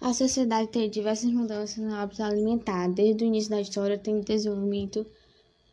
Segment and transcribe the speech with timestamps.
[0.00, 2.88] A sociedade teve diversas mudanças no hábito alimentar.
[2.88, 5.06] Desde o início da história, tem desenvolvido,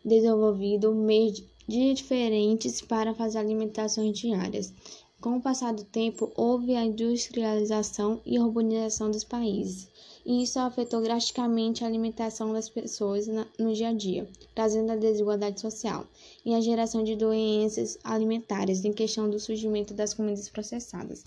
[0.03, 4.73] desenvolvido meios diferentes para fazer alimentações diárias.
[5.21, 9.87] Com o passar do tempo, houve a industrialização e urbanização dos países,
[10.25, 15.61] e isso afetou drasticamente a alimentação das pessoas no dia a dia, trazendo a desigualdade
[15.61, 16.05] social
[16.45, 21.23] e a geração de doenças alimentares em questão do surgimento das comidas processadas.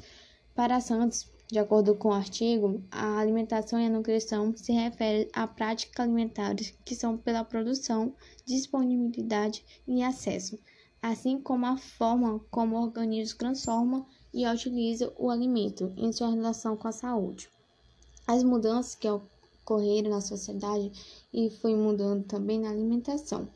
[0.55, 5.49] Para Santos, de acordo com o artigo, a alimentação e a nutrição se refere a
[5.49, 10.57] práticas alimentares que são pela produção, disponibilidade e acesso,
[11.03, 16.77] assim como a forma como o organismo transforma e utiliza o alimento em sua relação
[16.77, 17.51] com a saúde.
[18.29, 20.93] As mudanças que ocorreram na sociedade
[21.33, 23.49] e foi mudando também na alimentação.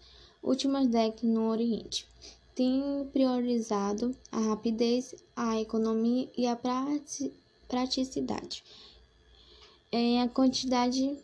[0.43, 2.09] Últimas décadas no Oriente
[2.57, 8.63] têm priorizado a rapidez, a economia e a prática praticidade.
[9.91, 11.17] É a quantidade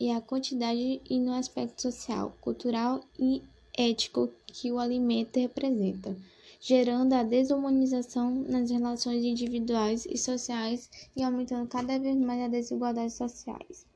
[0.00, 3.42] e a quantidade e no aspecto social, cultural e
[3.76, 6.16] ético que o alimento representa,
[6.60, 13.14] gerando a desumanização nas relações individuais e sociais e aumentando cada vez mais as desigualdades
[13.14, 13.86] sociais.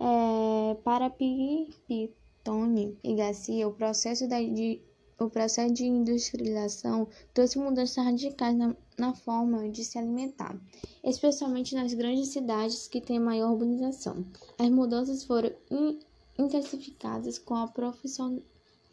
[0.00, 4.80] É, para Pitone e Garcia, o processo de
[5.18, 10.58] o processo de industrialização trouxe mudanças radicais na, na, forma de se alimentar,
[11.02, 14.24] especialmente nas grandes cidades que têm maior urbanização.
[14.58, 15.98] As mudanças foram in,
[16.38, 17.72] intensificadas com a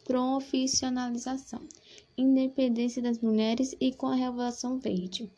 [0.04, 1.60] profissionalização,
[2.16, 5.30] independência das mulheres e com a Revolução Verde,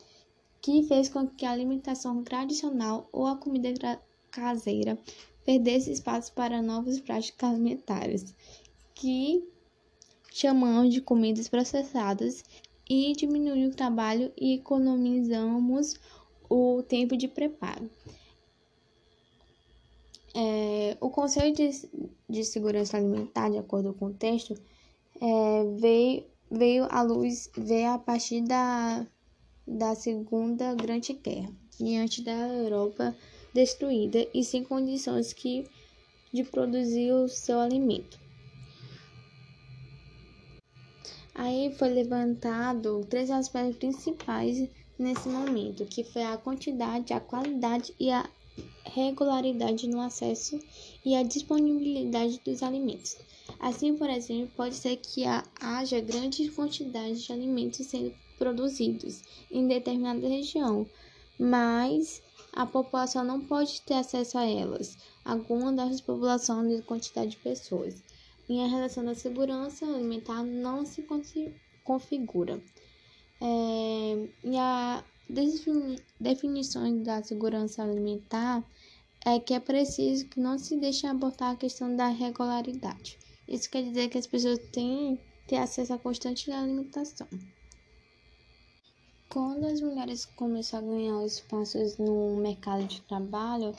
[0.61, 3.99] que fez com que a alimentação tradicional ou a comida
[4.29, 4.99] caseira
[5.45, 8.35] perdesse espaço para novas práticas alimentares,
[8.93, 9.47] que
[10.35, 12.43] chamamos de comidas processadas
[12.89, 15.95] e diminuir o trabalho e economizamos
[16.49, 17.89] o tempo de preparo.
[20.35, 21.69] É, o Conselho de,
[22.27, 24.53] de, Segurança Alimentar, de acordo com o texto,
[25.21, 29.07] é, veio, veio à luz veio a partir da,
[29.65, 33.15] da Segunda Grande Guerra, diante da Europa
[33.53, 35.65] destruída e sem condições que,
[36.33, 38.24] de produzir o seu alimento.
[41.37, 48.09] Aí foi levantado três aspectos principais nesse momento, que foi a quantidade, a qualidade e
[48.09, 48.25] a
[48.85, 50.57] regularidade no acesso
[51.03, 53.17] e a disponibilidade dos alimentos.
[53.59, 55.25] Assim, por exemplo, pode ser que
[55.59, 59.21] haja grandes quantidades de alimentos sendo produzidos
[59.51, 60.89] em determinada região,
[61.37, 62.23] mas
[62.53, 68.01] a população não pode ter acesso a elas, alguma das populações de quantidade de pessoas
[68.47, 71.05] e a relação da segurança alimentar não se
[71.83, 72.61] configura.
[73.41, 75.03] É, e a
[76.19, 78.63] definição da segurança alimentar
[79.25, 83.17] é que é preciso que não se deixe abortar a questão da regularidade.
[83.47, 87.27] Isso quer dizer que as pessoas têm ter acesso a constante alimentação.
[89.29, 93.75] Quando as mulheres começaram a ganhar espaços no mercado de trabalho,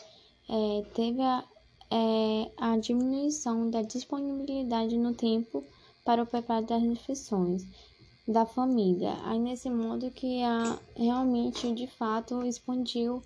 [0.48, 1.44] é, teve a,
[1.90, 5.64] é a diminuição da disponibilidade no tempo
[6.04, 7.64] para o preparo das refeições
[8.26, 9.16] da família.
[9.24, 13.22] Aí nesse modo que a, realmente de fato expandiu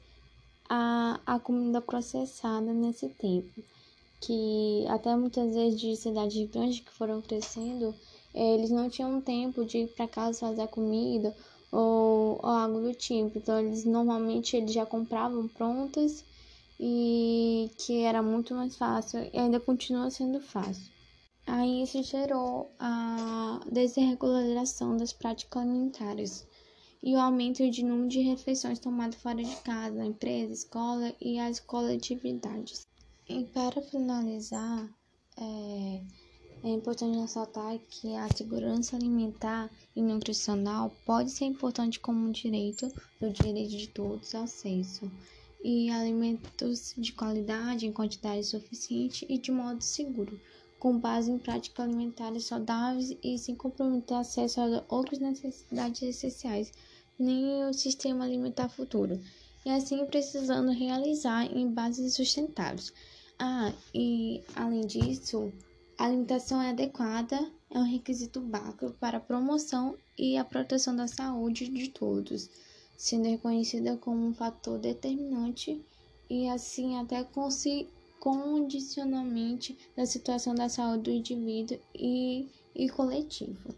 [0.69, 3.63] a, a comida processada nesse tempo.
[4.21, 7.95] Que até muitas vezes de cidades grandes que foram crescendo,
[8.35, 11.35] eles não tinham tempo de ir para casa fazer a comida
[11.73, 13.39] ou, ou algo do tipo.
[13.39, 16.23] Então eles normalmente eles já compravam prontas
[16.83, 20.91] e que era muito mais fácil e ainda continua sendo fácil.
[21.47, 26.47] Aí isso gerou a desregularização das práticas alimentares
[27.03, 31.39] e o aumento de número de refeições tomadas fora de casa, na empresa, escola e
[31.39, 32.87] as coletividades.
[33.29, 34.89] E para finalizar,
[35.37, 36.03] é,
[36.65, 42.89] é importante ressaltar que a segurança alimentar e nutricional pode ser importante como um direito
[43.21, 45.11] do direito de todos ao acesso
[45.63, 50.41] e alimentos de qualidade em quantidade suficiente e de modo seguro,
[50.79, 56.73] com base em práticas alimentares saudáveis e sem comprometer acesso a outras necessidades essenciais,
[57.19, 59.21] nem o sistema alimentar futuro,
[59.65, 62.93] e assim precisando realizar em bases sustentáveis.
[63.39, 65.53] Ah, e além disso,
[65.99, 67.39] a alimentação é adequada
[67.71, 72.51] é um requisito básico para a promoção e a proteção da saúde de todos
[73.01, 75.83] sendo reconhecida como um fator determinante
[76.29, 77.27] e assim até
[78.21, 83.75] condicionalmente da situação da saúde do indivíduo e, e coletivo.